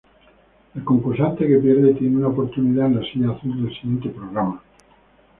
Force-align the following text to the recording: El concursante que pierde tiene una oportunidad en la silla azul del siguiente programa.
El 0.73 0.83
concursante 0.83 1.45
que 1.45 1.57
pierde 1.59 1.93
tiene 1.93 2.17
una 2.17 2.29
oportunidad 2.29 2.87
en 2.87 2.95
la 2.95 3.01
silla 3.03 3.33
azul 3.33 3.63
del 3.63 3.71
siguiente 3.71 4.09
programa. 4.09 4.59